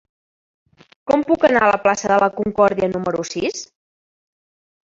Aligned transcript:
Com 1.11 1.25
puc 1.27 1.45
anar 1.49 1.61
a 1.65 1.69
la 1.73 1.81
plaça 1.85 2.11
de 2.13 2.19
la 2.25 2.31
Concòrdia 2.39 2.91
número 2.97 3.27
sis? 3.35 3.63